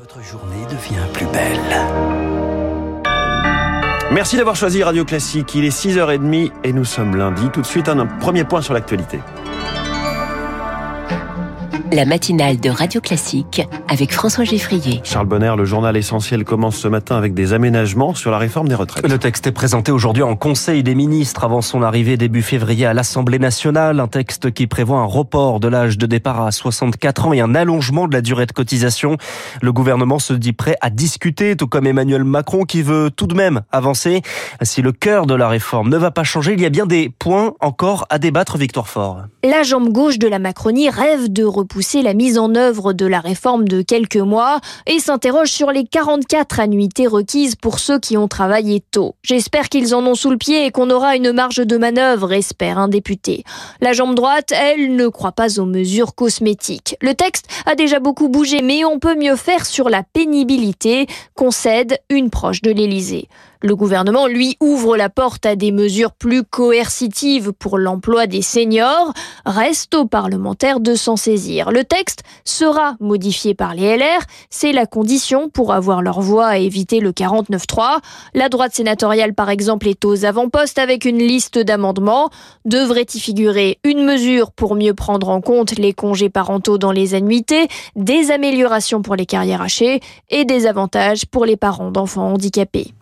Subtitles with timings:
[0.00, 1.58] Votre journée devient plus belle.
[4.12, 5.52] Merci d'avoir choisi Radio Classique.
[5.56, 7.48] Il est 6h30 et nous sommes lundi.
[7.52, 9.18] Tout de suite, un premier point sur l'actualité
[11.92, 15.00] la matinale de Radio Classique avec François Geffrier.
[15.04, 18.74] Charles Bonner, le journal essentiel commence ce matin avec des aménagements sur la réforme des
[18.74, 19.08] retraites.
[19.08, 22.94] Le texte est présenté aujourd'hui en Conseil des ministres avant son arrivée début février à
[22.94, 24.00] l'Assemblée nationale.
[24.00, 27.54] Un texte qui prévoit un report de l'âge de départ à 64 ans et un
[27.54, 29.16] allongement de la durée de cotisation.
[29.62, 33.34] Le gouvernement se dit prêt à discuter, tout comme Emmanuel Macron qui veut tout de
[33.34, 34.22] même avancer.
[34.62, 37.10] Si le cœur de la réforme ne va pas changer, il y a bien des
[37.18, 39.22] points encore à débattre, Victoire Fort.
[39.42, 43.20] La jambe gauche de la Macronie rêve de repousser la mise en œuvre de la
[43.20, 48.26] réforme de quelques mois et s'interroge sur les 44 annuités requises pour ceux qui ont
[48.26, 49.14] travaillé tôt.
[49.22, 52.78] J'espère qu'ils en ont sous le pied et qu'on aura une marge de manœuvre, espère
[52.78, 53.44] un député.
[53.80, 56.96] La jambe droite, elle, ne croit pas aux mesures cosmétiques.
[57.00, 61.98] Le texte a déjà beaucoup bougé, mais on peut mieux faire sur la pénibilité, concède
[62.10, 63.28] une proche de l'Élysée.
[63.60, 69.12] Le gouvernement, lui, ouvre la porte à des mesures plus coercitives pour l'emploi des seniors.
[69.46, 71.72] Reste aux parlementaires de s'en saisir.
[71.72, 74.22] Le texte sera modifié par les LR.
[74.48, 77.98] C'est la condition pour avoir leur voix et éviter le 49-3.
[78.32, 82.30] La droite sénatoriale, par exemple, est aux avant-postes avec une liste d'amendements.
[82.64, 87.14] Devrait y figurer une mesure pour mieux prendre en compte les congés parentaux dans les
[87.14, 89.98] annuités, des améliorations pour les carrières hachées
[90.30, 92.92] et des avantages pour les parents d'enfants handicapés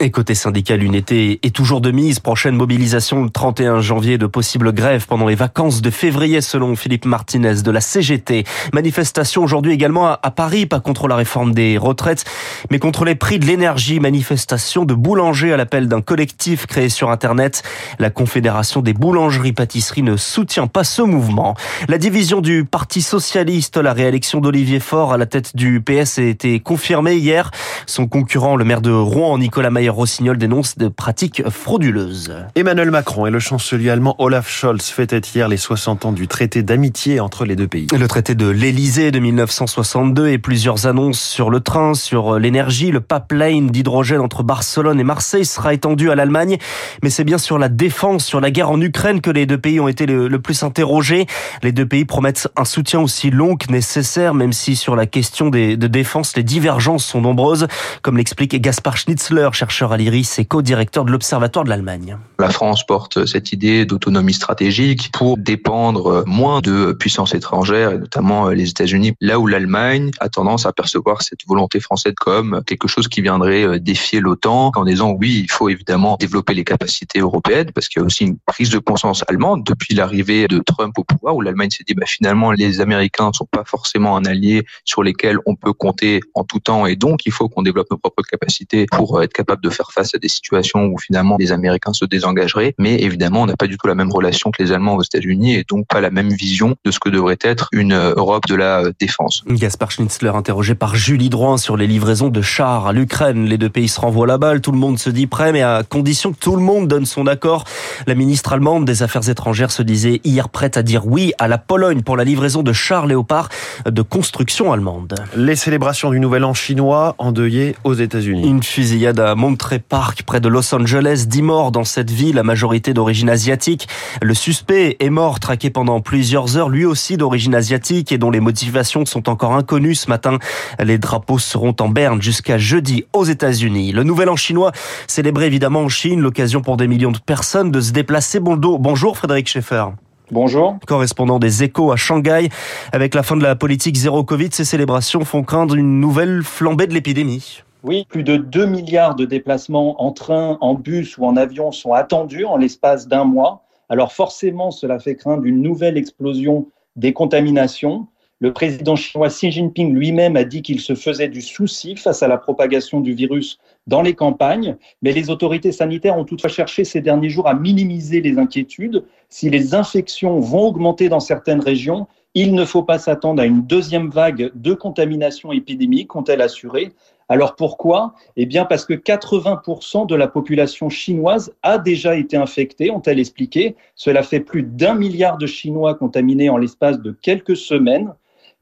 [0.46, 2.20] syndicat l'unité est toujours de mise.
[2.20, 7.04] Prochaine mobilisation le 31 janvier de possibles grèves pendant les vacances de février selon Philippe
[7.04, 8.44] Martinez de la CGT.
[8.72, 12.24] Manifestation aujourd'hui également à Paris, pas contre la réforme des retraites,
[12.70, 13.98] mais contre les prix de l'énergie.
[13.98, 17.64] Manifestation de boulangers à l'appel d'un collectif créé sur Internet.
[17.98, 21.56] La Confédération des boulangeries-pâtisseries ne soutient pas ce mouvement.
[21.88, 26.22] La division du Parti socialiste, la réélection d'Olivier Faure à la tête du PS a
[26.22, 27.50] été confirmée hier.
[27.86, 32.34] Son concurrent, le maire de Rouen, Nicolas Mayer-Rossignol, dénonce de pratiques frauduleuses.
[32.54, 36.62] Emmanuel Macron et le chancelier allemand Olaf Scholz fêtaient hier les 60 ans du traité
[36.62, 37.86] d'amitié entre les deux pays.
[37.96, 43.00] Le traité de l'Elysée de 1962 et plusieurs annonces sur le train, sur l'énergie, le
[43.00, 46.58] pipeline d'hydrogène entre Barcelone et Marseille sera étendu à l'Allemagne.
[47.02, 49.80] Mais c'est bien sur la défense, sur la guerre en Ukraine que les deux pays
[49.80, 51.26] ont été le, plus interrogés.
[51.62, 55.48] Les deux pays promettent un soutien aussi long que nécessaire, même si sur la question
[55.48, 57.66] des, de défense, les divergences sont nombreuses,
[58.02, 62.18] comme l'explique Gaspard Schnitzler, chercheur à l'IRIS c'est co-directeur de l'Observatoire de l'Allemagne.
[62.38, 68.50] La France porte cette idée d'autonomie stratégique pour dépendre moins de puissances étrangères, et notamment
[68.50, 73.08] les États-Unis, là où l'Allemagne a tendance à percevoir cette volonté française comme quelque chose
[73.08, 77.70] qui viendrait euh, défier l'OTAN, en disant oui, il faut évidemment développer les capacités européennes,
[77.72, 81.04] parce qu'il y a aussi une prise de conscience allemande depuis l'arrivée de Trump au
[81.04, 84.66] pouvoir, où l'Allemagne s'est dit bah, finalement les Américains ne sont pas forcément un allié
[84.84, 87.98] sur lesquels on peut compter en tout temps, et donc il faut qu'on développe nos
[87.98, 91.92] propres capacités pour être capable de faire face à des situations où finalement les Américains
[91.92, 92.74] se désengageraient.
[92.78, 95.54] Mais évidemment, on n'a pas du tout la même relation que les Allemands aux États-Unis
[95.54, 98.84] et donc pas la même vision de ce que devrait être une Europe de la
[98.98, 99.42] défense.
[99.48, 103.46] Gaspard Schnitzler interrogé par Julie Droin sur les livraisons de chars à l'Ukraine.
[103.46, 105.82] Les deux pays se renvoient la balle, tout le monde se dit prêt, mais à
[105.88, 107.64] condition que tout le monde donne son accord.
[108.06, 111.58] La ministre allemande des Affaires étrangères se disait hier prête à dire oui à la
[111.58, 113.48] Pologne pour la livraison de chars léopards
[113.84, 115.14] de construction allemande.
[115.36, 118.46] Les célébrations du Nouvel An chinois endeuillées aux États-Unis.
[118.46, 121.24] Une fusillade à Monterey Park près de Los Angeles.
[121.26, 123.88] Dix morts dans cette ville, la majorité d'origine asiatique.
[124.22, 128.38] Le suspect est mort, traqué pendant plusieurs heures, lui aussi d'origine asiatique et dont les
[128.38, 130.38] motivations sont encore inconnues ce matin.
[130.78, 133.90] Les drapeaux seront en berne jusqu'à jeudi aux États-Unis.
[133.90, 134.70] Le nouvel an chinois,
[135.08, 138.38] célébré évidemment en Chine, l'occasion pour des millions de personnes de se déplacer.
[138.38, 139.86] Bonjour Frédéric Schaeffer.
[140.30, 140.78] Bonjour.
[140.86, 142.48] Correspondant des échos à Shanghai.
[142.92, 146.86] Avec la fin de la politique zéro Covid, ces célébrations font craindre une nouvelle flambée
[146.86, 147.64] de l'épidémie.
[147.82, 151.92] Oui, plus de 2 milliards de déplacements en train, en bus ou en avion sont
[151.92, 153.64] attendus en l'espace d'un mois.
[153.88, 156.66] Alors forcément, cela fait craindre une nouvelle explosion
[156.96, 158.08] des contaminations.
[158.40, 162.28] Le président chinois Xi Jinping lui-même a dit qu'il se faisait du souci face à
[162.28, 167.00] la propagation du virus dans les campagnes, mais les autorités sanitaires ont toutefois cherché ces
[167.00, 169.04] derniers jours à minimiser les inquiétudes.
[169.30, 173.62] Si les infections vont augmenter dans certaines régions, il ne faut pas s'attendre à une
[173.62, 176.92] deuxième vague de contamination épidémique, ont-elles assuré.
[177.28, 178.14] Alors pourquoi?
[178.36, 183.74] Eh bien parce que 80% de la population chinoise a déjà été infectée, ont-elles expliqué.
[183.96, 188.14] Cela fait plus d'un milliard de Chinois contaminés en l'espace de quelques semaines.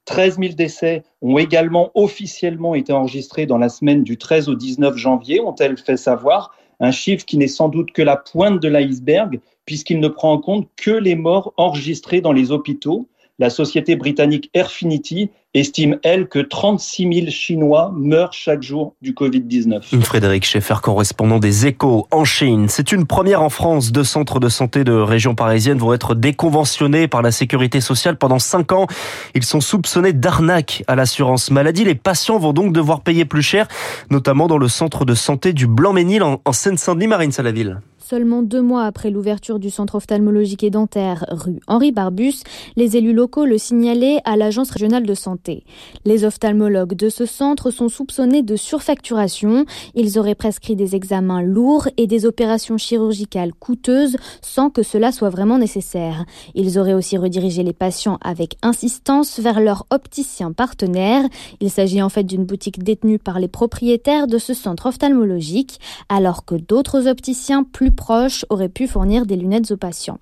[0.06, 4.96] 13 000 décès ont également officiellement été enregistrés dans la semaine du 13 au 19
[4.96, 6.54] janvier, ont-elles fait savoir?
[6.80, 10.38] Un chiffre qui n'est sans doute que la pointe de l'iceberg, puisqu'il ne prend en
[10.38, 13.08] compte que les morts enregistrés dans les hôpitaux.
[13.38, 20.00] La société britannique Airfinity estime, elle, que 36 000 Chinois meurent chaque jour du Covid-19.
[20.02, 22.66] Frédéric Schaeffer, correspondant des échos en Chine.
[22.68, 23.92] C'est une première en France.
[23.92, 28.38] Deux centres de santé de région parisienne vont être déconventionnés par la sécurité sociale pendant
[28.38, 28.86] cinq ans.
[29.34, 31.84] Ils sont soupçonnés d'arnaque à l'assurance maladie.
[31.84, 33.68] Les patients vont donc devoir payer plus cher,
[34.10, 37.78] notamment dans le centre de santé du Blanc-Ménil en Seine-Saint-Denis, Marine Salaville.
[38.06, 42.42] Seulement deux mois après l'ouverture du centre ophtalmologique et dentaire rue Henri Barbus,
[42.76, 45.64] les élus locaux le signalaient à l'agence régionale de santé.
[46.04, 49.64] Les ophtalmologues de ce centre sont soupçonnés de surfacturation.
[49.94, 55.30] Ils auraient prescrit des examens lourds et des opérations chirurgicales coûteuses sans que cela soit
[55.30, 56.26] vraiment nécessaire.
[56.54, 61.24] Ils auraient aussi redirigé les patients avec insistance vers leur opticien partenaire.
[61.60, 65.80] Il s'agit en fait d'une boutique détenue par les propriétaires de ce centre ophtalmologique,
[66.10, 70.18] alors que d'autres opticiens plus proches auraient pu fournir des lunettes aux patients.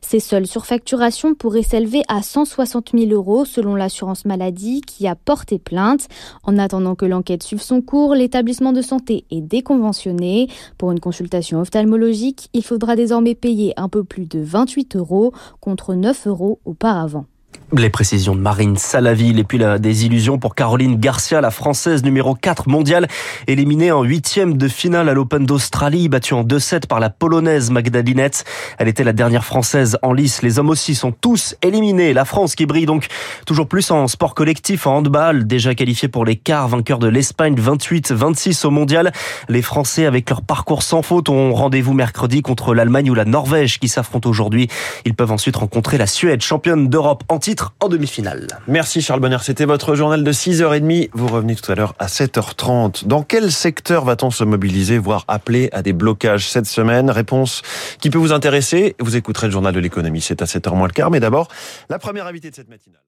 [0.00, 5.58] Ces seules surfacturations pourraient s'élever à 160 000 euros selon l'assurance maladie qui a porté
[5.58, 6.08] plainte.
[6.44, 10.48] En attendant que l'enquête suive son cours, l'établissement de santé est déconventionné.
[10.78, 15.94] Pour une consultation ophtalmologique, il faudra désormais payer un peu plus de 28 euros contre
[15.94, 17.26] 9 euros auparavant.
[17.72, 22.36] Les précisions de Marine Salaville et puis la désillusion pour Caroline Garcia, la française numéro
[22.36, 23.08] 4 mondiale,
[23.48, 28.44] éliminée en huitième de finale à l'Open d'Australie, battue en 2-7 par la polonaise Magdalinette.
[28.78, 30.42] Elle était la dernière française en lice.
[30.42, 32.12] Les hommes aussi sont tous éliminés.
[32.12, 33.08] La France qui brille donc
[33.46, 37.56] toujours plus en sport collectif, en handball, déjà qualifié pour les quarts, vainqueur de l'Espagne
[37.56, 39.10] 28-26 au mondial.
[39.48, 43.80] Les Français, avec leur parcours sans faute, ont rendez-vous mercredi contre l'Allemagne ou la Norvège
[43.80, 44.68] qui s'affrontent aujourd'hui.
[45.04, 47.40] Ils peuvent ensuite rencontrer la Suède, championne d'Europe en
[47.80, 48.46] en demi-finale.
[48.66, 51.10] Merci Charles Bonner, c'était votre journal de 6h30.
[51.12, 53.06] Vous revenez tout à l'heure à 7h30.
[53.06, 57.10] Dans quel secteur va-t-on se mobiliser, voire appeler à des blocages cette semaine?
[57.10, 57.62] Réponse
[58.00, 58.96] qui peut vous intéresser.
[59.00, 61.10] Vous écouterez le journal de l'économie, c'est à 7h moins le quart.
[61.10, 61.48] Mais d'abord,
[61.88, 63.06] la première invitée de cette matinale.